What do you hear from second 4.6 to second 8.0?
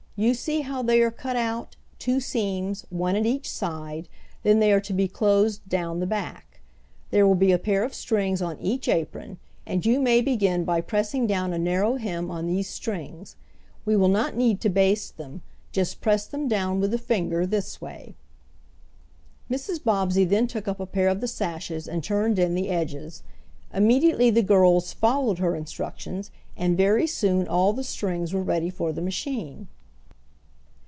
are to be closed down the back. There will be a pair of